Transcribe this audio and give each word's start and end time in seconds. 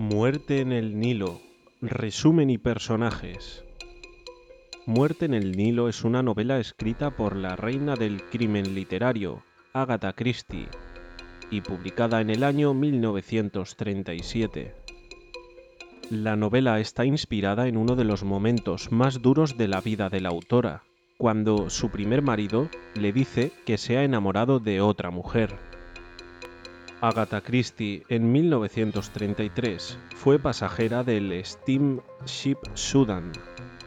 Muerte 0.00 0.60
en 0.60 0.70
el 0.70 1.00
Nilo. 1.00 1.40
Resumen 1.80 2.50
y 2.50 2.58
personajes. 2.58 3.64
Muerte 4.86 5.24
en 5.24 5.34
el 5.34 5.56
Nilo 5.56 5.88
es 5.88 6.04
una 6.04 6.22
novela 6.22 6.60
escrita 6.60 7.10
por 7.10 7.34
la 7.34 7.56
reina 7.56 7.96
del 7.96 8.22
crimen 8.22 8.76
literario, 8.76 9.42
Agatha 9.72 10.12
Christie, 10.12 10.68
y 11.50 11.62
publicada 11.62 12.20
en 12.20 12.30
el 12.30 12.44
año 12.44 12.74
1937. 12.74 14.72
La 16.10 16.36
novela 16.36 16.78
está 16.78 17.04
inspirada 17.04 17.66
en 17.66 17.76
uno 17.76 17.96
de 17.96 18.04
los 18.04 18.22
momentos 18.22 18.92
más 18.92 19.20
duros 19.20 19.58
de 19.58 19.66
la 19.66 19.80
vida 19.80 20.10
de 20.10 20.20
la 20.20 20.28
autora, 20.28 20.84
cuando 21.16 21.70
su 21.70 21.90
primer 21.90 22.22
marido 22.22 22.68
le 22.94 23.12
dice 23.12 23.50
que 23.66 23.76
se 23.78 23.98
ha 23.98 24.04
enamorado 24.04 24.60
de 24.60 24.80
otra 24.80 25.10
mujer. 25.10 25.56
Agatha 27.00 27.42
Christie 27.42 28.02
en 28.08 28.32
1933 28.32 29.98
fue 30.16 30.40
pasajera 30.40 31.04
del 31.04 31.44
Steamship 31.44 32.58
Sudan, 32.74 33.30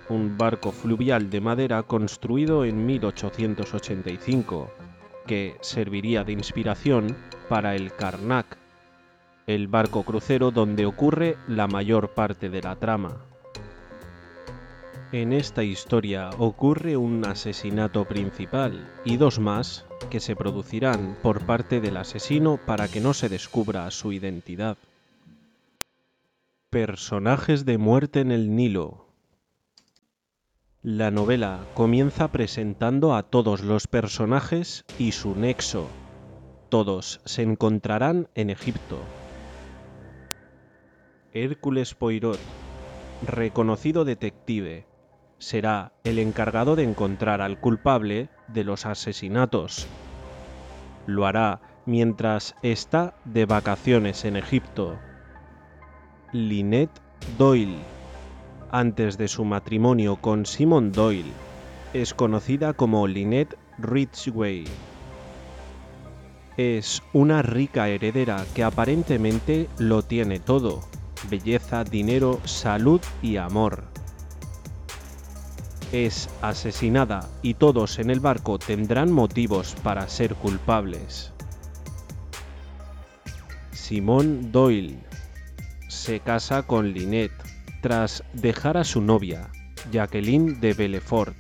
un 0.07 0.37
barco 0.37 0.71
fluvial 0.71 1.29
de 1.29 1.41
madera 1.41 1.83
construido 1.83 2.63
en 2.63 2.85
1885, 2.85 4.71
que 5.27 5.57
serviría 5.59 6.23
de 6.23 6.31
inspiración 6.31 7.17
para 7.49 7.75
el 7.75 7.91
Karnak, 7.91 8.57
el 9.45 9.67
barco 9.67 10.03
crucero 10.03 10.51
donde 10.51 10.85
ocurre 10.85 11.35
la 11.49 11.67
mayor 11.67 12.11
parte 12.13 12.49
de 12.49 12.61
la 12.61 12.77
trama. 12.77 13.25
En 15.13 15.33
esta 15.33 15.65
historia 15.65 16.29
ocurre 16.37 16.95
un 16.95 17.25
asesinato 17.25 18.05
principal 18.05 18.89
y 19.03 19.17
dos 19.17 19.39
más 19.39 19.85
que 20.09 20.21
se 20.21 20.37
producirán 20.37 21.17
por 21.21 21.45
parte 21.45 21.81
del 21.81 21.97
asesino 21.97 22.57
para 22.65 22.87
que 22.87 23.01
no 23.01 23.13
se 23.13 23.27
descubra 23.27 23.91
su 23.91 24.13
identidad. 24.13 24.77
Personajes 26.69 27.65
de 27.65 27.77
muerte 27.77 28.21
en 28.21 28.31
el 28.31 28.55
Nilo. 28.55 29.05
La 30.81 31.11
novela 31.11 31.59
comienza 31.73 32.29
presentando 32.29 33.13
a 33.13 33.23
todos 33.23 33.63
los 33.63 33.87
personajes 33.87 34.85
y 34.97 35.11
su 35.11 35.35
nexo. 35.35 35.89
Todos 36.69 37.19
se 37.25 37.41
encontrarán 37.41 38.29
en 38.33 38.49
Egipto. 38.49 38.97
Hércules 41.33 41.95
Poirot, 41.95 42.39
reconocido 43.27 44.05
detective, 44.05 44.85
será 45.41 45.91
el 46.03 46.19
encargado 46.19 46.75
de 46.75 46.83
encontrar 46.83 47.41
al 47.41 47.59
culpable 47.59 48.29
de 48.47 48.63
los 48.63 48.85
asesinatos. 48.85 49.87
Lo 51.07 51.25
hará 51.25 51.61
mientras 51.87 52.55
está 52.61 53.15
de 53.25 53.45
vacaciones 53.45 54.23
en 54.23 54.35
Egipto. 54.37 54.99
Lynette 56.31 57.01
Doyle, 57.39 57.79
antes 58.71 59.17
de 59.17 59.27
su 59.27 59.43
matrimonio 59.43 60.15
con 60.15 60.45
Simon 60.45 60.91
Doyle, 60.91 61.33
es 61.93 62.13
conocida 62.13 62.73
como 62.73 63.07
Lynette 63.07 63.57
Ridgway. 63.79 64.65
Es 66.55 67.01
una 67.13 67.41
rica 67.41 67.89
heredera 67.89 68.45
que 68.53 68.63
aparentemente 68.63 69.67
lo 69.79 70.03
tiene 70.03 70.39
todo, 70.39 70.81
belleza, 71.29 71.83
dinero, 71.83 72.39
salud 72.45 73.01
y 73.23 73.37
amor. 73.37 73.91
Es 75.91 76.29
asesinada 76.41 77.29
y 77.41 77.55
todos 77.55 77.99
en 77.99 78.09
el 78.09 78.21
barco 78.21 78.57
tendrán 78.57 79.11
motivos 79.11 79.75
para 79.83 80.07
ser 80.07 80.35
culpables. 80.35 81.33
Simón 83.73 84.53
Doyle 84.53 84.99
se 85.89 86.21
casa 86.21 86.63
con 86.63 86.93
Lynette 86.93 87.43
tras 87.81 88.23
dejar 88.31 88.77
a 88.77 88.85
su 88.85 89.01
novia, 89.01 89.49
Jacqueline 89.91 90.61
de 90.61 90.73
Belfort. 90.73 91.35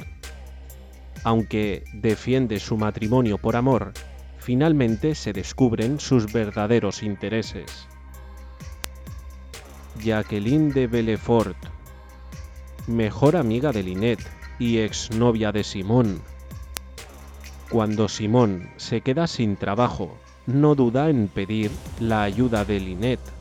Aunque 1.23 1.85
defiende 1.93 2.59
su 2.59 2.75
matrimonio 2.75 3.37
por 3.37 3.55
amor, 3.55 3.93
finalmente 4.37 5.15
se 5.15 5.31
descubren 5.31 5.97
sus 5.97 6.33
verdaderos 6.33 7.03
intereses. 7.03 7.87
Jacqueline 10.03 10.73
de 10.73 10.87
Belfort, 10.87 11.57
mejor 12.87 13.37
amiga 13.37 13.71
de 13.71 13.83
Lynette 13.83 14.40
y 14.59 14.79
exnovia 14.79 15.51
de 15.51 15.63
Simón. 15.63 16.21
Cuando 17.69 18.09
Simón 18.09 18.69
se 18.77 19.01
queda 19.01 19.27
sin 19.27 19.55
trabajo, 19.55 20.17
no 20.45 20.75
duda 20.75 21.09
en 21.09 21.27
pedir 21.27 21.71
la 21.99 22.23
ayuda 22.23 22.65
de 22.65 22.79
Lynette. 22.79 23.31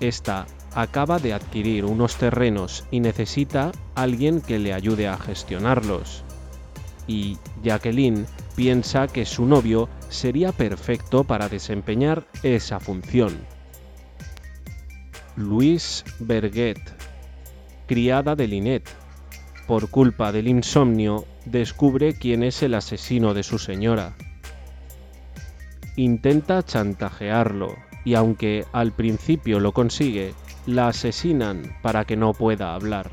Esta 0.00 0.46
acaba 0.74 1.18
de 1.18 1.32
adquirir 1.32 1.84
unos 1.84 2.16
terrenos 2.16 2.84
y 2.90 3.00
necesita 3.00 3.72
alguien 3.94 4.40
que 4.40 4.58
le 4.58 4.74
ayude 4.74 5.06
a 5.06 5.16
gestionarlos. 5.16 6.24
Y 7.06 7.38
Jacqueline 7.62 8.26
piensa 8.56 9.06
que 9.06 9.26
su 9.26 9.46
novio 9.46 9.88
sería 10.08 10.52
perfecto 10.52 11.24
para 11.24 11.48
desempeñar 11.48 12.26
esa 12.42 12.80
función. 12.80 13.38
Louise 15.36 16.04
Berget, 16.20 16.78
criada 17.86 18.34
de 18.34 18.46
Lynette, 18.48 18.88
por 19.66 19.90
culpa 19.90 20.32
del 20.32 20.48
insomnio, 20.48 21.24
descubre 21.44 22.14
quién 22.14 22.42
es 22.42 22.62
el 22.62 22.74
asesino 22.74 23.34
de 23.34 23.42
su 23.42 23.58
señora. 23.58 24.14
Intenta 25.96 26.62
chantajearlo, 26.62 27.74
y 28.04 28.14
aunque 28.14 28.64
al 28.72 28.92
principio 28.92 29.60
lo 29.60 29.72
consigue, 29.72 30.34
la 30.66 30.88
asesinan 30.88 31.76
para 31.82 32.04
que 32.04 32.16
no 32.16 32.32
pueda 32.32 32.74
hablar. 32.74 33.10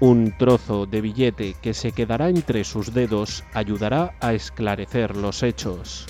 Un 0.00 0.34
trozo 0.36 0.86
de 0.86 1.00
billete 1.00 1.54
que 1.62 1.72
se 1.72 1.92
quedará 1.92 2.28
entre 2.28 2.64
sus 2.64 2.92
dedos 2.92 3.44
ayudará 3.54 4.14
a 4.20 4.34
esclarecer 4.34 5.16
los 5.16 5.42
hechos. 5.42 6.06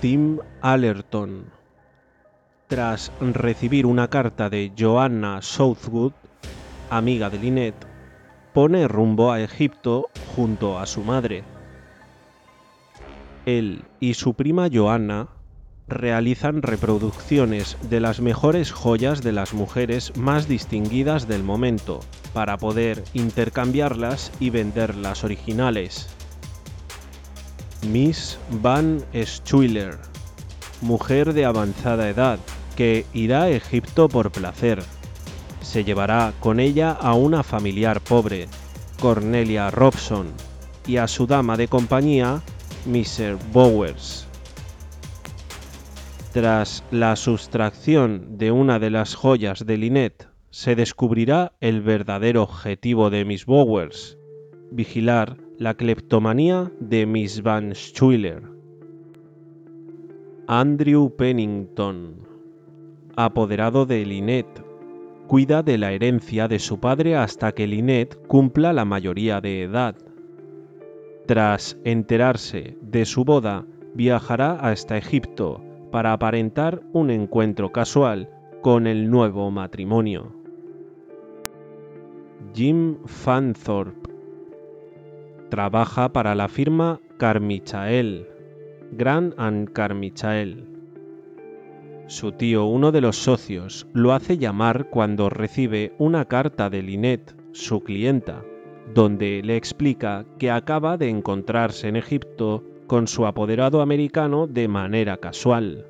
Tim 0.00 0.38
Allerton 0.62 1.44
Tras 2.66 3.12
recibir 3.20 3.86
una 3.86 4.08
carta 4.08 4.48
de 4.48 4.72
Joanna 4.76 5.42
Southwood, 5.42 6.12
amiga 6.96 7.30
de 7.30 7.38
Lynette, 7.38 7.86
pone 8.52 8.86
rumbo 8.86 9.32
a 9.32 9.40
Egipto 9.40 10.08
junto 10.36 10.78
a 10.78 10.86
su 10.86 11.02
madre. 11.02 11.42
Él 13.46 13.84
y 13.98 14.14
su 14.14 14.34
prima 14.34 14.68
Joanna 14.72 15.28
realizan 15.88 16.62
reproducciones 16.62 17.76
de 17.88 18.00
las 18.00 18.20
mejores 18.20 18.72
joyas 18.72 19.22
de 19.22 19.32
las 19.32 19.52
mujeres 19.52 20.16
más 20.16 20.48
distinguidas 20.48 21.26
del 21.26 21.42
momento, 21.42 22.00
para 22.32 22.56
poder 22.56 23.02
intercambiarlas 23.14 24.32
y 24.38 24.50
vender 24.50 24.94
las 24.94 25.24
originales. 25.24 26.08
Miss 27.88 28.38
Van 28.62 29.02
Schuiller, 29.12 29.98
mujer 30.82 31.32
de 31.32 31.44
avanzada 31.44 32.08
edad, 32.08 32.38
que 32.76 33.04
irá 33.12 33.42
a 33.42 33.50
Egipto 33.50 34.08
por 34.08 34.30
placer. 34.30 34.82
Se 35.62 35.84
llevará 35.84 36.34
con 36.40 36.60
ella 36.60 36.92
a 36.92 37.14
una 37.14 37.42
familiar 37.42 38.00
pobre, 38.00 38.48
Cornelia 39.00 39.70
Robson, 39.70 40.26
y 40.86 40.96
a 40.96 41.06
su 41.06 41.26
dama 41.26 41.56
de 41.56 41.68
compañía, 41.68 42.42
Mr. 42.86 43.38
Bowers. 43.52 44.26
Tras 46.32 46.82
la 46.90 47.14
sustracción 47.16 48.38
de 48.38 48.50
una 48.50 48.78
de 48.78 48.90
las 48.90 49.14
joyas 49.14 49.64
de 49.64 49.76
Lynette, 49.76 50.28
se 50.50 50.74
descubrirá 50.74 51.52
el 51.60 51.80
verdadero 51.80 52.42
objetivo 52.42 53.08
de 53.08 53.24
Miss 53.24 53.46
Bowers, 53.46 54.18
vigilar 54.70 55.36
la 55.58 55.74
cleptomanía 55.74 56.72
de 56.80 57.06
Miss 57.06 57.42
Van 57.42 57.72
Schuiller. 57.72 58.42
Andrew 60.48 61.14
Pennington, 61.16 62.16
apoderado 63.16 63.86
de 63.86 64.04
Lynette, 64.04 64.71
cuida 65.32 65.62
de 65.62 65.78
la 65.78 65.92
herencia 65.92 66.46
de 66.46 66.58
su 66.58 66.78
padre 66.78 67.16
hasta 67.16 67.52
que 67.52 67.66
Lynette 67.66 68.16
cumpla 68.26 68.74
la 68.74 68.84
mayoría 68.84 69.40
de 69.40 69.62
edad. 69.62 69.96
Tras 71.26 71.78
enterarse 71.84 72.76
de 72.82 73.06
su 73.06 73.24
boda, 73.24 73.64
viajará 73.94 74.56
hasta 74.56 74.98
Egipto 74.98 75.64
para 75.90 76.12
aparentar 76.12 76.82
un 76.92 77.08
encuentro 77.08 77.72
casual 77.72 78.28
con 78.60 78.86
el 78.86 79.08
nuevo 79.10 79.50
matrimonio. 79.50 80.34
Jim 82.52 82.98
Fanthorpe 83.06 84.10
trabaja 85.48 86.12
para 86.12 86.34
la 86.34 86.48
firma 86.48 87.00
Carmichael, 87.16 88.28
Gran 88.90 89.32
and 89.38 89.72
Carmichael. 89.72 90.71
Su 92.06 92.32
tío, 92.32 92.66
uno 92.66 92.92
de 92.92 93.00
los 93.00 93.16
socios, 93.16 93.86
lo 93.92 94.12
hace 94.12 94.36
llamar 94.36 94.90
cuando 94.90 95.30
recibe 95.30 95.92
una 95.98 96.24
carta 96.26 96.68
de 96.68 96.82
Lynette, 96.82 97.34
su 97.52 97.80
clienta, 97.80 98.44
donde 98.94 99.42
le 99.42 99.56
explica 99.56 100.26
que 100.38 100.50
acaba 100.50 100.96
de 100.96 101.08
encontrarse 101.08 101.88
en 101.88 101.96
Egipto 101.96 102.64
con 102.86 103.06
su 103.06 103.26
apoderado 103.26 103.80
americano 103.80 104.46
de 104.46 104.68
manera 104.68 105.16
casual. 105.16 105.86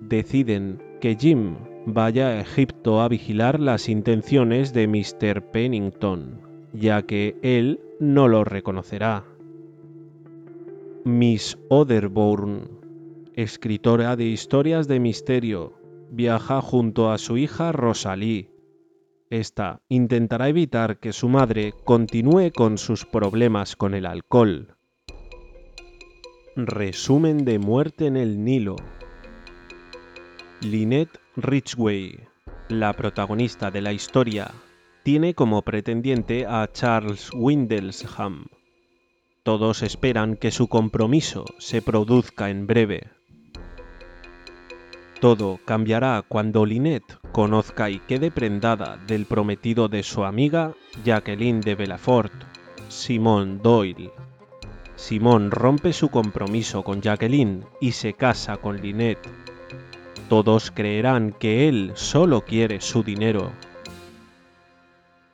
deciden 0.00 0.82
que 1.00 1.14
Jim 1.14 1.54
vaya 1.86 2.28
a 2.28 2.40
Egipto 2.40 3.00
a 3.00 3.08
vigilar 3.08 3.60
las 3.60 3.88
intenciones 3.88 4.72
de 4.72 4.88
Mr. 4.88 5.42
Pennington, 5.50 6.40
ya 6.72 7.02
que 7.02 7.36
él 7.42 7.80
no 8.00 8.28
lo 8.28 8.44
reconocerá. 8.44 9.24
Miss 11.04 11.58
Otherbourne, 11.68 12.62
escritora 13.36 14.16
de 14.16 14.24
historias 14.24 14.88
de 14.88 15.00
misterio, 15.00 15.74
viaja 16.10 16.60
junto 16.60 17.10
a 17.10 17.18
su 17.18 17.38
hija 17.38 17.72
Rosalie. 17.72 18.50
Esta 19.30 19.80
intentará 19.88 20.48
evitar 20.48 20.98
que 20.98 21.12
su 21.12 21.28
madre 21.28 21.72
continúe 21.84 22.50
con 22.54 22.76
sus 22.76 23.06
problemas 23.06 23.76
con 23.76 23.94
el 23.94 24.04
alcohol. 24.04 24.76
Resumen 26.54 27.46
de 27.46 27.58
Muerte 27.58 28.06
en 28.06 28.18
el 28.18 28.44
Nilo. 28.44 28.76
Lynette 30.60 31.18
Ridgway, 31.36 32.20
la 32.68 32.92
protagonista 32.92 33.70
de 33.70 33.80
la 33.80 33.94
historia, 33.94 34.50
tiene 35.02 35.34
como 35.34 35.62
pretendiente 35.62 36.44
a 36.46 36.68
Charles 36.70 37.30
Windlesham. 37.34 38.44
Todos 39.42 39.82
esperan 39.82 40.36
que 40.36 40.50
su 40.50 40.68
compromiso 40.68 41.46
se 41.58 41.82
produzca 41.82 42.50
en 42.50 42.66
breve. 42.66 43.10
Todo 45.22 45.60
cambiará 45.64 46.24
cuando 46.26 46.66
Lynette 46.66 47.16
conozca 47.30 47.88
y 47.88 48.00
quede 48.00 48.32
prendada 48.32 48.98
del 49.06 49.24
prometido 49.24 49.86
de 49.86 50.02
su 50.02 50.24
amiga 50.24 50.72
Jacqueline 51.04 51.60
de 51.60 51.76
Belafort, 51.76 52.32
Simone 52.88 53.60
Doyle. 53.62 54.10
Simón 54.96 55.52
rompe 55.52 55.92
su 55.92 56.08
compromiso 56.08 56.82
con 56.82 57.02
Jacqueline 57.02 57.64
y 57.80 57.92
se 57.92 58.14
casa 58.14 58.56
con 58.56 58.80
Lynette. 58.80 59.28
Todos 60.28 60.72
creerán 60.72 61.30
que 61.38 61.68
él 61.68 61.92
solo 61.94 62.40
quiere 62.40 62.80
su 62.80 63.04
dinero. 63.04 63.52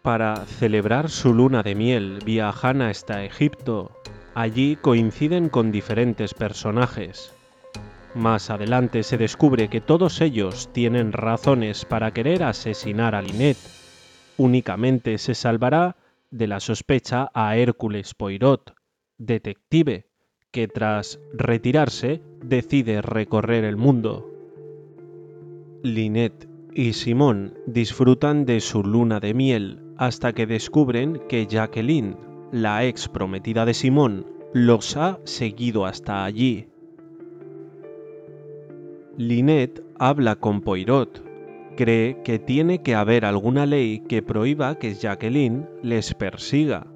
Para 0.02 0.44
celebrar 0.44 1.08
su 1.08 1.32
luna 1.32 1.62
de 1.62 1.75
miel 1.75 2.19
viajan 2.26 2.82
hasta 2.82 3.25
Egipto. 3.25 3.90
Allí 4.35 4.76
coinciden 4.76 5.49
con 5.49 5.73
diferentes 5.73 6.35
personajes. 6.35 7.32
Más 8.14 8.50
adelante 8.50 9.02
se 9.02 9.19
descubre 9.19 9.69
que 9.69 9.81
todos 9.81 10.20
ellos 10.20 10.70
tienen 10.72 11.12
razones 11.12 11.84
para 11.84 12.12
querer 12.12 12.43
asesinar 12.43 13.14
a 13.14 13.22
Lynette. 13.22 13.58
Únicamente 14.37 15.19
se 15.19 15.34
salvará 15.34 15.96
de 16.31 16.46
la 16.46 16.60
sospecha 16.60 17.31
a 17.34 17.56
Hércules 17.56 18.14
Poirot, 18.14 18.75
detective, 19.19 20.06
que 20.50 20.69
tras 20.69 21.20
retirarse 21.32 22.22
decide 22.43 23.02
recorrer 23.02 23.64
el 23.64 23.76
mundo. 23.76 24.31
Lynette 25.82 26.49
y 26.75 26.94
Simón 26.94 27.54
disfrutan 27.66 28.46
de 28.46 28.61
su 28.61 28.82
luna 28.82 29.20
de 29.20 29.34
miel 29.34 29.82
hasta 29.96 30.32
que 30.32 30.46
descubren 30.46 31.20
que 31.28 31.46
Jacqueline, 31.46 32.16
la 32.52 32.84
ex 32.84 33.08
prometida 33.08 33.64
de 33.64 33.75
Simón, 33.75 34.26
los 34.52 34.96
ha 34.96 35.19
seguido 35.25 35.87
hasta 35.87 36.25
allí. 36.25 36.69
Lynette 39.18 39.82
habla 39.98 40.36
con 40.36 40.60
Poirot. 40.60 41.24
Cree 41.76 42.22
que 42.22 42.38
tiene 42.38 42.82
que 42.82 42.94
haber 42.94 43.24
alguna 43.24 43.66
ley 43.66 43.98
que 44.08 44.22
prohíba 44.22 44.76
que 44.76 44.94
Jacqueline 44.94 45.66
les 45.82 46.14
persiga. 46.14 46.86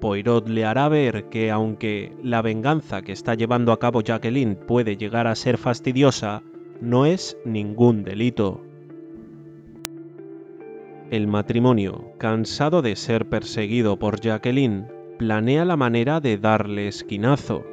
Poirot 0.00 0.48
le 0.48 0.64
hará 0.64 0.88
ver 0.88 1.28
que 1.28 1.52
aunque 1.52 2.12
la 2.24 2.42
venganza 2.42 3.02
que 3.02 3.12
está 3.12 3.36
llevando 3.36 3.70
a 3.70 3.78
cabo 3.78 4.00
Jacqueline 4.00 4.56
puede 4.56 4.96
llegar 4.96 5.28
a 5.28 5.36
ser 5.36 5.58
fastidiosa, 5.58 6.42
no 6.80 7.06
es 7.06 7.38
ningún 7.44 8.02
delito. 8.02 8.60
El 11.12 11.28
matrimonio, 11.28 12.14
cansado 12.18 12.82
de 12.82 12.96
ser 12.96 13.28
perseguido 13.28 13.96
por 13.96 14.20
Jacqueline, 14.20 14.88
planea 15.18 15.64
la 15.64 15.76
manera 15.76 16.18
de 16.18 16.36
darle 16.36 16.88
esquinazo. 16.88 17.64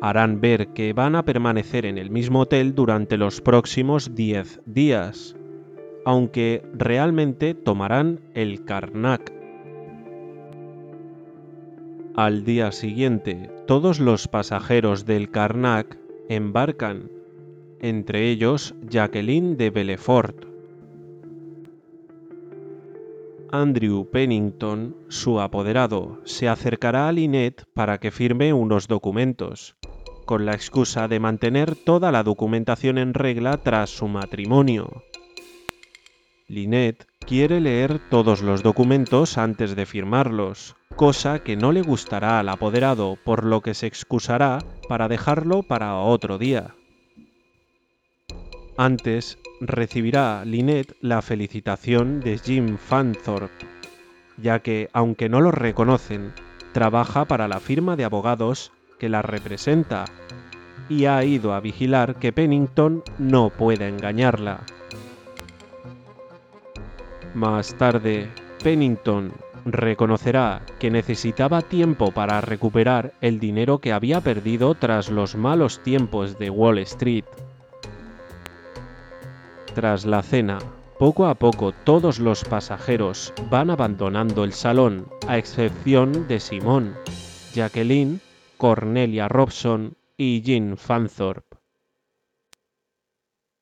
Harán 0.00 0.40
ver 0.40 0.68
que 0.68 0.92
van 0.92 1.16
a 1.16 1.24
permanecer 1.24 1.86
en 1.86 1.98
el 1.98 2.10
mismo 2.10 2.40
hotel 2.40 2.74
durante 2.74 3.16
los 3.16 3.40
próximos 3.40 4.14
10 4.14 4.60
días, 4.66 5.36
aunque 6.04 6.62
realmente 6.74 7.54
tomarán 7.54 8.20
el 8.34 8.64
Karnak 8.64 9.36
al 12.16 12.44
día 12.44 12.72
siguiente, 12.72 13.50
todos 13.66 14.00
los 14.00 14.26
pasajeros 14.26 15.04
del 15.04 15.30
Karnak 15.30 15.98
embarcan, 16.30 17.10
entre 17.78 18.30
ellos 18.30 18.74
Jacqueline 18.88 19.58
de 19.58 19.68
Belefort. 19.68 20.46
Andrew 23.52 24.08
Pennington, 24.10 24.96
su 25.08 25.40
apoderado, 25.40 26.18
se 26.24 26.48
acercará 26.48 27.06
a 27.06 27.12
Lynette 27.12 27.66
para 27.74 27.98
que 27.98 28.10
firme 28.10 28.54
unos 28.54 28.88
documentos, 28.88 29.76
con 30.26 30.44
la 30.44 30.52
excusa 30.52 31.08
de 31.08 31.20
mantener 31.20 31.76
toda 31.76 32.12
la 32.12 32.22
documentación 32.22 32.98
en 32.98 33.14
regla 33.14 33.56
tras 33.56 33.88
su 33.90 34.08
matrimonio. 34.08 35.04
Lynette 36.48 37.06
quiere 37.20 37.60
leer 37.60 38.00
todos 38.10 38.42
los 38.42 38.62
documentos 38.62 39.38
antes 39.38 39.74
de 39.74 39.86
firmarlos, 39.86 40.76
cosa 40.94 41.38
que 41.38 41.56
no 41.56 41.72
le 41.72 41.82
gustará 41.82 42.38
al 42.38 42.48
apoderado, 42.48 43.16
por 43.24 43.44
lo 43.44 43.62
que 43.62 43.74
se 43.74 43.86
excusará 43.86 44.58
para 44.88 45.08
dejarlo 45.08 45.62
para 45.62 45.96
otro 45.96 46.38
día. 46.38 46.74
Antes 48.76 49.38
recibirá 49.60 50.44
Lynette 50.44 50.96
la 51.00 51.22
felicitación 51.22 52.20
de 52.20 52.38
Jim 52.38 52.76
Fanthorpe, 52.76 53.66
ya 54.36 54.60
que, 54.60 54.90
aunque 54.92 55.28
no 55.28 55.40
lo 55.40 55.50
reconocen, 55.50 56.34
trabaja 56.72 57.24
para 57.24 57.48
la 57.48 57.58
firma 57.58 57.96
de 57.96 58.04
abogados 58.04 58.70
que 58.98 59.08
la 59.08 59.22
representa 59.22 60.04
y 60.88 61.06
ha 61.06 61.24
ido 61.24 61.52
a 61.52 61.60
vigilar 61.60 62.16
que 62.16 62.32
Pennington 62.32 63.02
no 63.18 63.50
pueda 63.50 63.88
engañarla. 63.88 64.60
Más 67.34 67.74
tarde, 67.74 68.28
Pennington 68.62 69.32
reconocerá 69.66 70.62
que 70.78 70.90
necesitaba 70.90 71.60
tiempo 71.60 72.12
para 72.12 72.40
recuperar 72.40 73.12
el 73.20 73.40
dinero 73.40 73.78
que 73.78 73.92
había 73.92 74.20
perdido 74.20 74.74
tras 74.74 75.10
los 75.10 75.34
malos 75.34 75.80
tiempos 75.80 76.38
de 76.38 76.50
Wall 76.50 76.78
Street. 76.78 77.24
Tras 79.74 80.06
la 80.06 80.22
cena, 80.22 80.58
poco 80.98 81.26
a 81.26 81.34
poco 81.34 81.72
todos 81.72 82.20
los 82.20 82.44
pasajeros 82.44 83.34
van 83.50 83.70
abandonando 83.70 84.44
el 84.44 84.52
salón, 84.52 85.08
a 85.26 85.36
excepción 85.36 86.26
de 86.28 86.40
Simón, 86.40 86.94
Jacqueline, 87.52 88.20
Cornelia 88.58 89.28
Robson 89.28 89.98
y 90.16 90.40
Jean 90.40 90.78
Fanthorpe. 90.78 91.58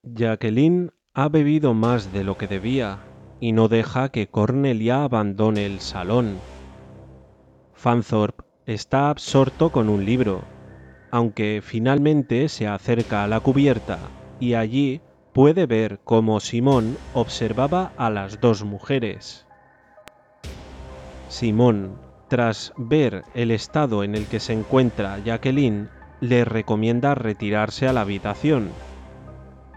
Jacqueline 0.05 0.93
ha 1.15 1.29
bebido 1.29 1.75
más 1.75 2.13
de 2.13 2.23
lo 2.23 2.39
que 2.39 2.47
debía 2.47 3.01
y 3.41 3.51
no 3.51 3.67
deja 3.67 4.11
que 4.11 4.29
Cornelia 4.29 5.03
abandone 5.03 5.67
el 5.67 5.81
salón. 5.81 6.39
Fanthorpe 7.73 8.45
está 8.67 9.11
absorto 9.11 9.73
con 9.73 9.89
un 9.89 10.05
libro, 10.05 10.43
aunque 11.11 11.61
finalmente 11.61 12.49
se 12.49 12.69
acerca 12.69 13.25
a 13.25 13.29
la 13.29 13.41
cubierta 13.41 13.99
y 14.39 14.55
allí 14.55 15.01
puede 15.33 15.67
ver 15.67 15.99
cómo 16.05 16.39
Simón 16.39 16.97
observaba 17.15 17.93
a 17.97 18.11
las 18.11 18.41
dos 18.41 18.63
mujeres. 18.63 19.45
Simón, 21.29 21.99
tras 22.35 22.73
ver 22.77 23.23
el 23.35 23.53
estado 23.53 24.03
en 24.03 24.17
el 24.17 24.27
que 24.27 24.41
se 24.41 24.53
encuentra 24.53 25.21
Jacqueline, 25.25 25.89
le 26.21 26.45
recomienda 26.45 27.15
retirarse 27.15 27.87
a 27.87 27.93
la 27.93 28.01
habitación. 28.01 28.71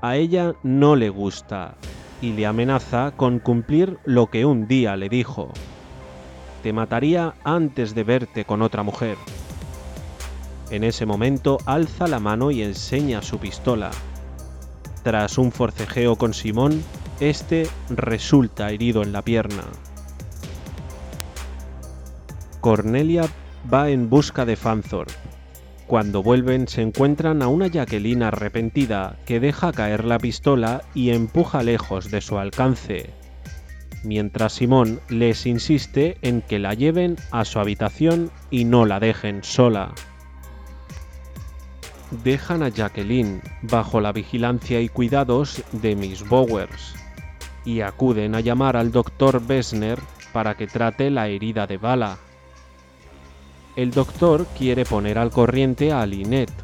A 0.01 0.15
ella 0.15 0.55
no 0.63 0.95
le 0.95 1.09
gusta 1.09 1.75
y 2.19 2.33
le 2.33 2.47
amenaza 2.47 3.11
con 3.15 3.37
cumplir 3.37 3.99
lo 4.05 4.31
que 4.31 4.43
un 4.43 4.67
día 4.67 4.95
le 4.95 5.07
dijo. 5.07 5.51
Te 6.63 6.73
mataría 6.73 7.35
antes 7.43 7.93
de 7.93 8.03
verte 8.03 8.43
con 8.43 8.63
otra 8.63 8.81
mujer. 8.81 9.17
En 10.71 10.83
ese 10.83 11.05
momento 11.05 11.59
alza 11.67 12.07
la 12.07 12.19
mano 12.19 12.49
y 12.49 12.63
enseña 12.63 13.21
su 13.21 13.37
pistola. 13.37 13.91
Tras 15.03 15.37
un 15.37 15.51
forcejeo 15.51 16.15
con 16.15 16.33
Simón, 16.33 16.81
este 17.19 17.67
resulta 17.91 18.71
herido 18.71 19.03
en 19.03 19.13
la 19.13 19.21
pierna. 19.21 19.61
Cornelia 22.67 23.23
va 23.73 23.89
en 23.91 24.09
busca 24.09 24.43
de 24.43 24.57
Fanzor, 24.57 25.07
cuando 25.85 26.21
vuelven 26.21 26.67
se 26.67 26.81
encuentran 26.81 27.41
a 27.41 27.47
una 27.47 27.67
Jacqueline 27.67 28.23
arrepentida 28.23 29.15
que 29.25 29.39
deja 29.39 29.71
caer 29.71 30.03
la 30.03 30.19
pistola 30.19 30.81
y 30.93 31.11
empuja 31.11 31.63
lejos 31.63 32.11
de 32.11 32.19
su 32.19 32.37
alcance, 32.37 33.11
mientras 34.03 34.51
Simón 34.51 34.99
les 35.07 35.45
insiste 35.45 36.17
en 36.21 36.41
que 36.41 36.59
la 36.59 36.73
lleven 36.73 37.15
a 37.31 37.45
su 37.45 37.59
habitación 37.59 38.31
y 38.51 38.65
no 38.65 38.85
la 38.85 38.99
dejen 38.99 39.45
sola. 39.45 39.93
dejan 42.21 42.63
a 42.63 42.67
Jacqueline 42.67 43.41
bajo 43.61 44.01
la 44.01 44.11
vigilancia 44.11 44.81
y 44.81 44.89
cuidados 44.89 45.63
de 45.71 45.95
Miss 45.95 46.27
Bowers 46.27 46.95
y 47.63 47.79
acuden 47.79 48.35
a 48.35 48.41
llamar 48.41 48.75
al 48.75 48.91
doctor 48.91 49.41
Bessner 49.47 49.99
para 50.33 50.57
que 50.57 50.67
trate 50.67 51.09
la 51.09 51.29
herida 51.29 51.65
de 51.65 51.77
bala. 51.77 52.17
El 53.77 53.91
doctor 53.91 54.47
quiere 54.57 54.85
poner 54.85 55.19
al 55.19 55.29
corriente 55.29 55.91
a 55.91 56.03
Lynette, 56.07 56.63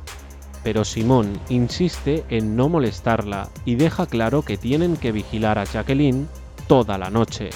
pero 0.64 0.84
Simón 0.84 1.40
insiste 1.48 2.24
en 2.30 2.56
no 2.56 2.70
molestarla 2.70 3.50
y 3.66 3.76
deja 3.76 4.08
claro 4.08 4.42
que 4.42 4.58
tienen 4.58 4.98
que 4.98 5.12
vigilar 5.12 5.60
a 5.60 5.66
Jacqueline 5.66 6.28
toda 6.66 6.98
la 6.98 7.12
noche. 7.12 7.52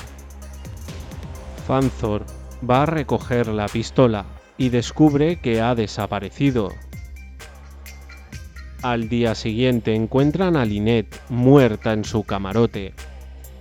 Fanzor 1.65 2.23
va 2.69 2.83
a 2.83 2.85
recoger 2.85 3.47
la 3.47 3.65
pistola 3.65 4.25
y 4.59 4.69
descubre 4.69 5.41
que 5.41 5.59
ha 5.59 5.73
desaparecido. 5.73 6.69
Al 8.83 9.09
día 9.09 9.33
siguiente 9.33 9.95
encuentran 9.95 10.55
a 10.55 10.65
Lynette 10.65 11.19
muerta 11.29 11.93
en 11.93 12.05
su 12.05 12.21
camarote. 12.21 12.93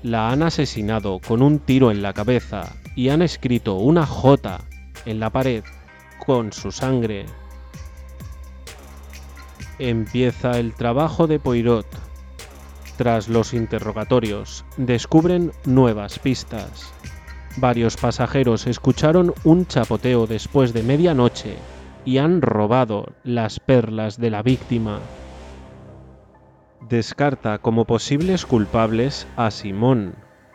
La 0.03 0.29
han 0.29 0.43
asesinado 0.43 1.21
con 1.27 1.41
un 1.41 1.59
tiro 1.59 1.91
en 1.91 2.03
la 2.03 2.13
cabeza 2.13 2.75
y 2.95 3.09
han 3.09 3.23
escrito 3.23 3.77
una 3.77 4.05
J 4.05 4.61
en 5.07 5.21
la 5.21 5.31
pared 5.31 5.65
con 6.27 6.53
su 6.53 6.73
sangre. 6.73 7.25
Empieza 9.79 10.59
el 10.59 10.75
trabajo 10.75 11.29
de 11.29 11.39
Poirot. 11.39 11.87
Tras 12.97 13.29
los 13.29 13.55
interrogatorios, 13.55 14.65
descubren 14.77 15.53
nuevas 15.65 16.19
pistas. 16.19 16.93
Varios 17.59 17.97
pasajeros 17.97 18.67
escucharon 18.67 19.35
un 19.45 19.67
chapoteo 19.67 20.27
después 20.27 20.73
de 20.73 20.83
medianoche 20.83 21.57
y 22.05 22.19
han 22.19 22.43
robado 22.43 23.13
las 23.23 23.61
perlas 23.61 24.19
de 24.19 24.31
la 24.31 24.43
víctima. 24.43 24.99
Descarta 26.89 27.59
como 27.59 27.85
posibles 27.85 28.47
culpables 28.47 29.27
a 29.37 29.51
Simón. 29.51 30.15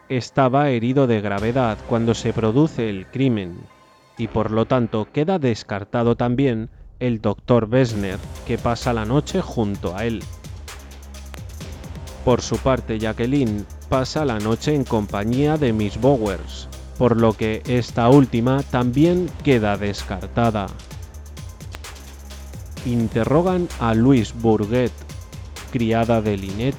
Estaba 0.09 0.69
herido 0.69 1.07
de 1.07 1.21
gravedad 1.21 1.77
cuando 1.87 2.13
se 2.13 2.33
produce 2.33 2.89
el 2.89 3.05
crimen 3.07 3.59
y 4.21 4.27
por 4.27 4.51
lo 4.51 4.65
tanto 4.67 5.07
queda 5.11 5.39
descartado 5.39 6.15
también 6.15 6.69
el 6.99 7.21
doctor 7.21 7.67
Besner, 7.67 8.19
que 8.45 8.59
pasa 8.59 8.93
la 8.93 9.03
noche 9.03 9.41
junto 9.41 9.97
a 9.97 10.05
él. 10.05 10.21
Por 12.23 12.43
su 12.43 12.57
parte, 12.57 12.99
Jacqueline 12.99 13.65
pasa 13.89 14.23
la 14.23 14.37
noche 14.37 14.75
en 14.75 14.83
compañía 14.83 15.57
de 15.57 15.73
Miss 15.73 15.99
Bowers, 15.99 16.67
por 16.99 17.19
lo 17.19 17.33
que 17.33 17.63
esta 17.65 18.09
última 18.09 18.61
también 18.61 19.27
queda 19.43 19.75
descartada. 19.75 20.67
Interrogan 22.85 23.67
a 23.79 23.95
Louise 23.95 24.35
Bourget, 24.37 24.91
criada 25.71 26.21
de 26.21 26.37
Lynette. 26.37 26.77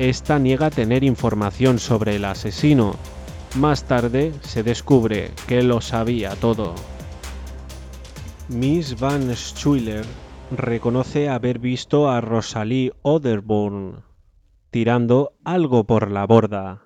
Esta 0.00 0.40
niega 0.40 0.70
tener 0.70 1.04
información 1.04 1.78
sobre 1.78 2.16
el 2.16 2.24
asesino. 2.24 2.96
Más 3.56 3.84
tarde 3.84 4.32
se 4.42 4.62
descubre 4.62 5.30
que 5.46 5.62
lo 5.62 5.80
sabía 5.80 6.30
todo. 6.36 6.74
Miss 8.48 8.98
Van 8.98 9.30
Schuiller 9.34 10.04
reconoce 10.50 11.28
haber 11.28 11.58
visto 11.58 12.08
a 12.08 12.20
Rosalie 12.20 12.92
Otherborn 13.02 14.08
tirando 14.70 15.32
algo 15.44 15.84
por 15.84 16.10
la 16.10 16.26
borda. 16.26 16.82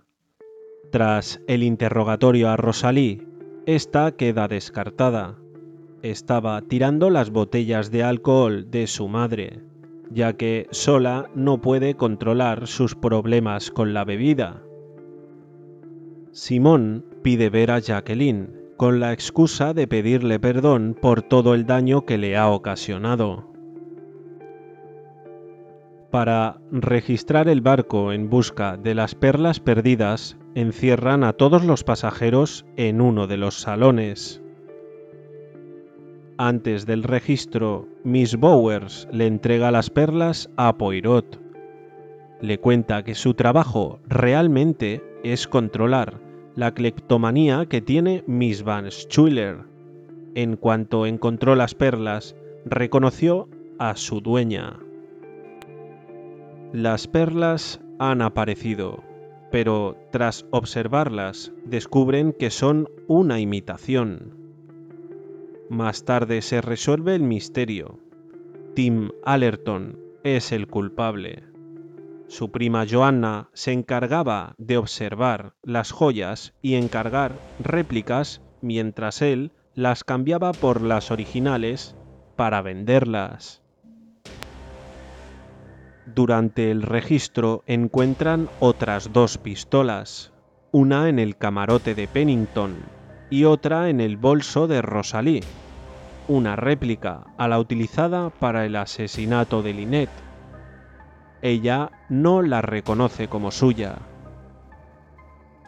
Tras 0.90 1.40
el 1.48 1.62
interrogatorio 1.62 2.48
a 2.50 2.56
Rosalie, 2.56 3.26
esta 3.66 4.12
queda 4.12 4.48
descartada. 4.48 5.38
Estaba 6.02 6.60
tirando 6.62 7.10
las 7.10 7.30
botellas 7.30 7.90
de 7.90 8.02
alcohol 8.02 8.70
de 8.70 8.86
su 8.86 9.08
madre, 9.08 9.60
ya 10.10 10.34
que 10.34 10.66
sola 10.70 11.30
no 11.34 11.60
puede 11.60 11.94
controlar 11.94 12.66
sus 12.66 12.94
problemas 12.94 13.70
con 13.70 13.94
la 13.94 14.04
bebida. 14.04 14.62
Simón 16.32 17.04
pide 17.22 17.50
ver 17.50 17.70
a 17.70 17.78
Jacqueline, 17.78 18.48
con 18.78 19.00
la 19.00 19.12
excusa 19.12 19.74
de 19.74 19.86
pedirle 19.86 20.40
perdón 20.40 20.96
por 20.98 21.20
todo 21.20 21.52
el 21.52 21.66
daño 21.66 22.06
que 22.06 22.16
le 22.16 22.38
ha 22.38 22.48
ocasionado. 22.48 23.52
Para 26.10 26.58
registrar 26.70 27.48
el 27.48 27.60
barco 27.60 28.12
en 28.12 28.30
busca 28.30 28.78
de 28.78 28.94
las 28.94 29.14
perlas 29.14 29.60
perdidas, 29.60 30.38
encierran 30.54 31.22
a 31.22 31.34
todos 31.34 31.64
los 31.64 31.84
pasajeros 31.84 32.64
en 32.76 33.02
uno 33.02 33.26
de 33.26 33.36
los 33.36 33.60
salones. 33.60 34.42
Antes 36.38 36.86
del 36.86 37.02
registro, 37.02 37.88
Miss 38.04 38.36
Bowers 38.36 39.06
le 39.12 39.26
entrega 39.26 39.70
las 39.70 39.90
perlas 39.90 40.48
a 40.56 40.78
Poirot. 40.78 41.38
Le 42.40 42.58
cuenta 42.58 43.02
que 43.04 43.14
su 43.14 43.34
trabajo 43.34 44.00
realmente 44.08 45.11
es 45.22 45.46
controlar 45.46 46.20
la 46.54 46.74
cleptomanía 46.74 47.66
que 47.66 47.80
tiene 47.80 48.24
Miss 48.26 48.62
Van 48.62 48.90
Schuller. 48.90 49.64
En 50.34 50.56
cuanto 50.56 51.06
encontró 51.06 51.54
las 51.54 51.74
perlas, 51.74 52.36
reconoció 52.64 53.48
a 53.78 53.96
su 53.96 54.20
dueña. 54.20 54.78
Las 56.72 57.06
perlas 57.06 57.80
han 57.98 58.22
aparecido, 58.22 59.02
pero 59.50 59.96
tras 60.10 60.46
observarlas 60.50 61.52
descubren 61.64 62.32
que 62.32 62.50
son 62.50 62.88
una 63.06 63.40
imitación. 63.40 64.34
Más 65.68 66.04
tarde 66.04 66.42
se 66.42 66.60
resuelve 66.60 67.14
el 67.14 67.22
misterio. 67.22 67.98
Tim 68.74 69.10
Allerton 69.24 69.98
es 70.24 70.52
el 70.52 70.66
culpable. 70.66 71.51
Su 72.32 72.50
prima 72.50 72.86
Joanna 72.90 73.50
se 73.52 73.72
encargaba 73.72 74.54
de 74.56 74.78
observar 74.78 75.52
las 75.62 75.92
joyas 75.92 76.54
y 76.62 76.76
encargar 76.76 77.32
réplicas 77.58 78.40
mientras 78.62 79.20
él 79.20 79.52
las 79.74 80.02
cambiaba 80.02 80.52
por 80.52 80.80
las 80.80 81.10
originales 81.10 81.94
para 82.34 82.62
venderlas. 82.62 83.60
Durante 86.06 86.70
el 86.70 86.80
registro 86.80 87.64
encuentran 87.66 88.48
otras 88.60 89.12
dos 89.12 89.36
pistolas, 89.36 90.32
una 90.70 91.10
en 91.10 91.18
el 91.18 91.36
camarote 91.36 91.94
de 91.94 92.08
Pennington 92.08 92.76
y 93.28 93.44
otra 93.44 93.90
en 93.90 94.00
el 94.00 94.16
bolso 94.16 94.68
de 94.68 94.80
Rosalie, 94.80 95.42
una 96.28 96.56
réplica 96.56 97.24
a 97.36 97.46
la 97.46 97.58
utilizada 97.58 98.30
para 98.30 98.64
el 98.64 98.76
asesinato 98.76 99.62
de 99.62 99.74
Lynette. 99.74 100.31
Ella 101.42 101.90
no 102.08 102.40
la 102.42 102.62
reconoce 102.62 103.28
como 103.28 103.50
suya. 103.50 103.98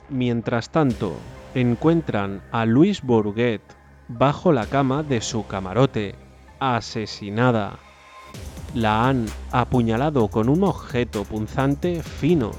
Mientras 0.09 0.71
tanto, 0.71 1.15
encuentran 1.55 2.43
a 2.53 2.65
Louise 2.65 3.03
Bourget 3.05 3.63
bajo 4.09 4.53
la 4.53 4.67
cama 4.67 5.03
de 5.03 5.21
su 5.21 5.47
camarote, 5.47 6.15
asesinada 6.61 7.79
la 8.75 9.09
han 9.09 9.27
apuñalado 9.53 10.29
con 10.29 10.49
un 10.49 10.65
objeto 10.65 11.25
punzante 11.25 12.03
fino. 12.03 12.51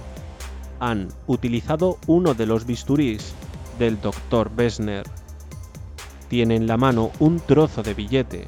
Han 0.79 1.09
utilizado 1.27 1.97
uno 2.07 2.33
de 2.33 2.45
los 2.45 2.65
bisturís 2.65 3.33
del 3.77 3.99
Dr. 3.99 4.49
Bessner. 4.55 5.05
Tiene 6.29 6.55
en 6.55 6.67
la 6.67 6.77
mano 6.77 7.11
un 7.19 7.39
trozo 7.41 7.83
de 7.83 7.93
billete. 7.93 8.47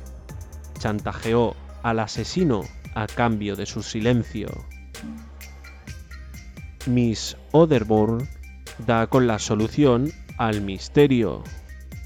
Chantajeó 0.80 1.56
al 1.84 2.00
asesino 2.00 2.64
a 2.98 3.08
cambio 3.08 3.56
de 3.56 3.66
su 3.66 3.84
silencio. 3.84 4.50
Miss 6.86 7.38
Otherborn 7.52 8.28
da 8.86 9.08
con 9.08 9.28
la 9.28 9.40
solución 9.40 10.12
al 10.38 10.62
misterio. 10.62 11.44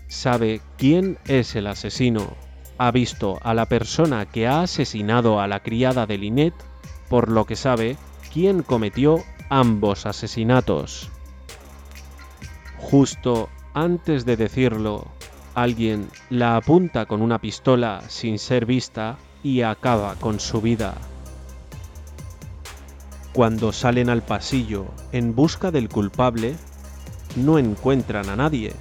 Sabe 0.08 0.62
quién 0.78 1.18
es 1.28 1.56
el 1.56 1.68
asesino 1.68 2.36
ha 2.82 2.90
visto 2.90 3.38
a 3.44 3.54
la 3.54 3.68
persona 3.68 4.26
que 4.26 4.48
ha 4.48 4.64
asesinado 4.64 5.40
a 5.40 5.48
la 5.48 5.60
criada 5.60 6.08
de 6.08 6.18
Lynette, 6.18 6.66
por 7.10 7.30
lo 7.30 7.46
que 7.46 7.56
sabe 7.56 7.96
quién 8.34 8.64
cometió 8.64 9.24
ambos 9.50 10.08
asesinatos. 10.08 11.12
Justo 12.80 13.50
antes 13.76 14.26
de 14.26 14.36
decirlo, 14.36 15.06
alguien 15.54 16.10
la 16.32 16.56
apunta 16.56 17.06
con 17.06 17.22
una 17.22 17.38
pistola 17.38 18.02
sin 18.08 18.40
ser 18.40 18.66
vista 18.66 19.20
y 19.44 19.62
acaba 19.62 20.16
con 20.16 20.40
su 20.40 20.62
vida. 20.62 20.96
Cuando 23.34 23.72
salen 23.72 24.10
al 24.10 24.22
pasillo 24.22 24.86
en 25.12 25.36
busca 25.36 25.72
del 25.72 25.88
culpable, 25.88 26.56
no 27.36 27.58
encuentran 27.58 28.30
a 28.30 28.36
nadie, 28.36 28.74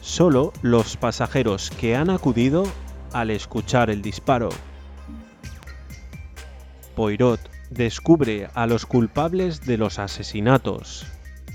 solo 0.00 0.52
los 0.62 0.96
pasajeros 0.96 1.70
que 1.70 1.96
han 1.96 2.08
acudido 2.08 2.64
al 3.12 3.30
escuchar 3.30 3.90
el 3.90 4.00
disparo. 4.00 4.48
Poirot 6.96 7.40
descubre 7.70 8.48
a 8.54 8.66
los 8.66 8.86
culpables 8.86 9.64
de 9.66 9.76
los 9.76 9.98
asesinatos, 9.98 11.06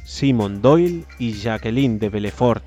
Simon 0.06 0.62
Doyle 0.62 1.06
y 1.18 1.34
Jacqueline 1.34 2.00
de 2.00 2.10
Belfort. 2.10 2.64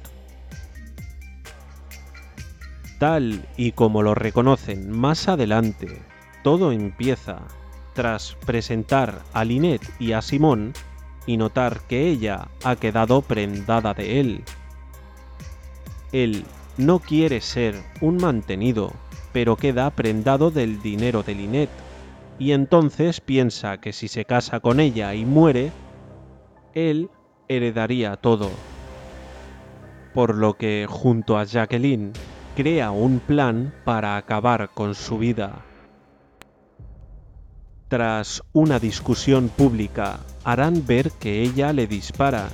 Tal 2.99 3.47
y 3.57 3.73
como 3.73 4.03
lo 4.03 4.15
reconocen 4.15 4.91
más 4.91 5.29
adelante, 5.29 5.87
todo 6.43 6.73
empieza 6.73 7.43
tras 7.95 8.37
presentar 8.45 9.23
a 9.33 9.45
Lynette 9.45 9.89
y 10.01 10.13
a 10.13 10.23
Simón 10.23 10.73
y 11.27 11.37
notar 11.37 11.81
que 11.83 12.09
ella 12.09 12.49
ha 12.65 12.77
quedado 12.77 13.23
prendada 13.23 13.95
de 13.95 14.21
él. 14.21 14.45
Él 16.11 16.45
no 16.77 16.99
quiere 16.99 17.41
ser 17.41 17.77
un 18.01 18.17
mantenido, 18.17 18.93
pero 19.33 19.57
queda 19.57 19.91
prendado 19.91 20.51
del 20.51 20.81
dinero 20.81 21.23
de 21.23 21.35
Lynette, 21.35 21.71
y 22.39 22.53
entonces 22.53 23.21
piensa 23.21 23.79
que 23.79 23.93
si 23.93 24.09
se 24.09 24.25
casa 24.25 24.61
con 24.61 24.81
ella 24.81 25.15
y 25.15 25.25
muere, 25.25 25.71
él 26.73 27.11
heredaría 27.49 28.17
todo. 28.17 28.51
Por 30.15 30.35
lo 30.35 30.55
que 30.55 30.87
junto 30.89 31.37
a 31.37 31.45
Jacqueline 31.45 32.13
crea 32.59 32.91
un 32.91 33.21
plan 33.21 33.73
para 33.85 34.17
acabar 34.17 34.71
con 34.75 34.97
su 34.97 35.17
vida. 35.17 35.65
Tras 37.87 38.43
una 38.53 38.81
discusión 38.81 39.49
pública, 39.49 40.19
harán 40.43 40.85
ver 40.85 41.13
que 41.21 41.41
ella 41.41 41.73
le 41.73 41.87
dispara. 41.87 42.49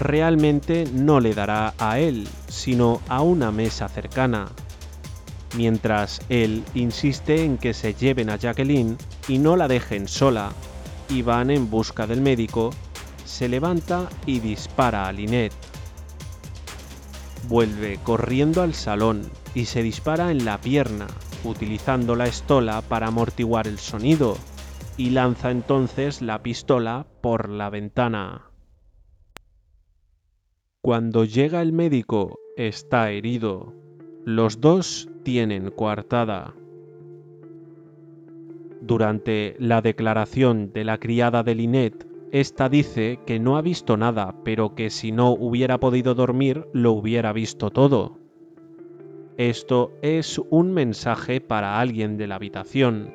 Realmente 0.00 0.86
no 0.90 1.20
le 1.20 1.34
dará 1.34 1.74
a 1.76 1.98
él, 1.98 2.26
sino 2.48 3.02
a 3.10 3.20
una 3.20 3.52
mesa 3.52 3.90
cercana. 3.90 4.48
Mientras 5.54 6.22
él 6.30 6.64
insiste 6.72 7.44
en 7.44 7.58
que 7.58 7.74
se 7.74 7.92
lleven 7.92 8.30
a 8.30 8.36
Jacqueline 8.36 8.96
y 9.28 9.36
no 9.36 9.54
la 9.54 9.68
dejen 9.68 10.08
sola, 10.08 10.50
y 11.10 11.20
van 11.20 11.50
en 11.50 11.68
busca 11.68 12.06
del 12.06 12.22
médico, 12.22 12.70
se 13.26 13.50
levanta 13.50 14.08
y 14.24 14.40
dispara 14.40 15.06
a 15.06 15.12
Lynette. 15.12 15.69
Vuelve 17.48 17.98
corriendo 18.02 18.62
al 18.62 18.74
salón 18.74 19.22
y 19.54 19.64
se 19.64 19.82
dispara 19.82 20.30
en 20.30 20.44
la 20.44 20.60
pierna, 20.60 21.06
utilizando 21.44 22.14
la 22.14 22.26
estola 22.26 22.82
para 22.82 23.08
amortiguar 23.08 23.66
el 23.66 23.78
sonido, 23.78 24.36
y 24.96 25.10
lanza 25.10 25.50
entonces 25.50 26.20
la 26.22 26.42
pistola 26.42 27.06
por 27.20 27.48
la 27.48 27.70
ventana. 27.70 28.50
Cuando 30.82 31.24
llega 31.24 31.62
el 31.62 31.72
médico, 31.72 32.38
está 32.56 33.10
herido. 33.10 33.74
Los 34.24 34.60
dos 34.60 35.08
tienen 35.24 35.70
coartada. 35.70 36.54
Durante 38.80 39.56
la 39.58 39.82
declaración 39.82 40.72
de 40.72 40.84
la 40.84 40.98
criada 40.98 41.42
de 41.42 41.54
Linet, 41.54 42.06
esta 42.32 42.68
dice 42.68 43.18
que 43.26 43.40
no 43.40 43.56
ha 43.56 43.62
visto 43.62 43.96
nada, 43.96 44.36
pero 44.44 44.74
que 44.74 44.90
si 44.90 45.10
no 45.10 45.30
hubiera 45.32 45.78
podido 45.78 46.14
dormir, 46.14 46.66
lo 46.72 46.92
hubiera 46.92 47.32
visto 47.32 47.70
todo. 47.70 48.18
Esto 49.36 49.92
es 50.02 50.40
un 50.50 50.72
mensaje 50.72 51.40
para 51.40 51.80
alguien 51.80 52.16
de 52.18 52.26
la 52.26 52.36
habitación. 52.36 53.12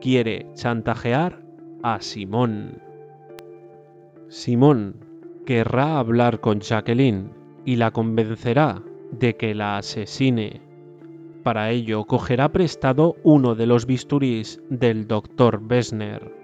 Quiere 0.00 0.46
chantajear 0.54 1.42
a 1.82 2.00
Simón. 2.00 2.82
Simón 4.28 4.96
querrá 5.44 5.98
hablar 5.98 6.40
con 6.40 6.60
Jacqueline 6.60 7.30
y 7.64 7.76
la 7.76 7.90
convencerá 7.90 8.82
de 9.12 9.36
que 9.36 9.54
la 9.54 9.78
asesine. 9.78 10.60
Para 11.42 11.70
ello 11.70 12.04
cogerá 12.04 12.52
prestado 12.52 13.16
uno 13.22 13.54
de 13.54 13.66
los 13.66 13.86
bisturís 13.86 14.60
del 14.68 15.06
Dr. 15.08 15.60
Besner. 15.62 16.35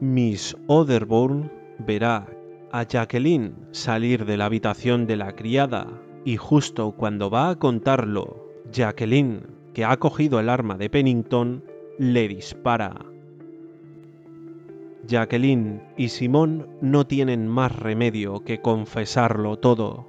Miss 0.00 0.56
Otherbourne 0.66 1.50
verá 1.78 2.26
a 2.72 2.84
Jacqueline 2.84 3.54
salir 3.70 4.24
de 4.24 4.38
la 4.38 4.46
habitación 4.46 5.06
de 5.06 5.16
la 5.16 5.36
criada 5.36 5.88
y 6.24 6.38
justo 6.38 6.92
cuando 6.92 7.28
va 7.28 7.50
a 7.50 7.56
contarlo, 7.56 8.48
Jacqueline, 8.72 9.42
que 9.74 9.84
ha 9.84 9.98
cogido 9.98 10.40
el 10.40 10.48
arma 10.48 10.78
de 10.78 10.88
Pennington, 10.88 11.64
le 11.98 12.28
dispara. 12.28 12.94
Jacqueline 15.06 15.82
y 15.98 16.08
Simón 16.08 16.66
no 16.80 17.06
tienen 17.06 17.46
más 17.46 17.76
remedio 17.76 18.42
que 18.42 18.62
confesarlo 18.62 19.58
todo. 19.58 20.06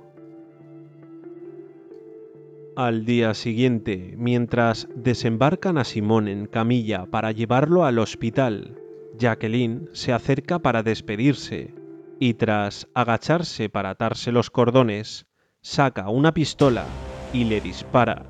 Al 2.77 3.03
día 3.03 3.33
siguiente, 3.33 4.15
mientras 4.17 4.87
desembarcan 4.95 5.77
a 5.77 5.83
Simón 5.83 6.29
en 6.29 6.45
camilla 6.45 7.07
para 7.07 7.33
llevarlo 7.33 7.83
al 7.83 7.99
hospital, 7.99 8.80
Jacqueline 9.17 9.89
se 9.93 10.13
acerca 10.13 10.59
para 10.59 10.83
despedirse 10.83 11.73
y 12.19 12.35
tras 12.35 12.87
agacharse 12.93 13.69
para 13.69 13.91
atarse 13.91 14.31
los 14.31 14.49
cordones, 14.49 15.25
saca 15.61 16.09
una 16.09 16.33
pistola 16.33 16.85
y 17.33 17.45
le 17.45 17.61
dispara. 17.61 18.25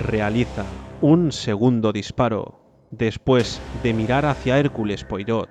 Realiza 0.00 0.64
un 1.00 1.32
segundo 1.32 1.92
disparo 1.92 2.60
después 2.90 3.60
de 3.82 3.94
mirar 3.94 4.26
hacia 4.26 4.58
Hércules 4.58 5.04
Poirot. 5.04 5.50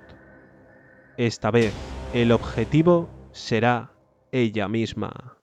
Esta 1.16 1.50
vez 1.50 1.74
el 2.14 2.32
objetivo 2.32 3.08
será 3.32 3.92
ella 4.32 4.68
misma. 4.68 5.35